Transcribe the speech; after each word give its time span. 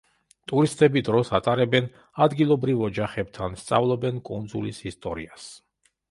ტურისტები 0.51 1.01
დროს 1.09 1.27
ატარებენ 1.39 1.89
ადგილობრივ 2.25 2.81
ოჯახებთან, 2.87 3.57
სწავლობენ 3.65 4.17
კუნძულის 4.31 4.81
ისტორიას. 4.93 5.45